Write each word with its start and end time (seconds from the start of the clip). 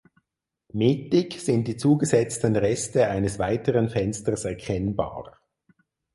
Mittig 0.73 1.39
sind 1.39 1.67
die 1.67 1.77
zugesetzten 1.77 2.55
Reste 2.55 3.07
eines 3.09 3.37
weiteren 3.37 3.87
Fensters 3.87 4.45
erkennbar. 4.45 5.39